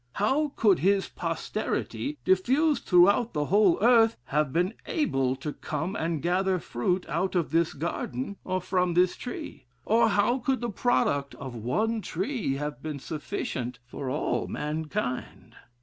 how 0.13 0.47
could 0.55 0.79
his 0.79 1.09
posterity, 1.09 2.17
diffused 2.25 2.85
throughout 2.85 3.33
the 3.33 3.45
whole 3.45 3.77
earth, 3.83 4.17
have 4.25 4.51
been 4.51 4.73
able 4.87 5.35
to 5.35 5.53
come 5.53 5.95
and 5.95 6.23
gather 6.23 6.57
fruit 6.57 7.07
out 7.07 7.35
of 7.35 7.51
this 7.51 7.73
garden, 7.73 8.35
or 8.43 8.59
from 8.59 8.95
this 8.95 9.15
tree? 9.15 9.67
or 9.85 10.09
how 10.09 10.39
could 10.39 10.59
the 10.59 10.71
product 10.71 11.35
of 11.35 11.53
one 11.53 12.01
tree 12.01 12.55
have 12.55 12.81
been 12.81 12.97
sufficient 12.97 13.77
for 13.85 14.09
all 14.09 14.47
mankind?" 14.47 15.55